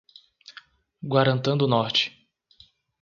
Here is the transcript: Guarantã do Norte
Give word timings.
Guarantã 1.03 1.55
do 1.55 1.67
Norte 1.67 2.27